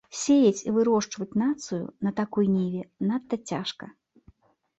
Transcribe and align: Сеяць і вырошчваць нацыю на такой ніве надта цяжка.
Сеяць 0.19 0.63
і 0.69 0.71
вырошчваць 0.77 1.37
нацыю 1.41 1.81
на 2.07 2.11
такой 2.21 2.49
ніве 2.55 2.81
надта 3.11 3.35
цяжка. 3.53 3.85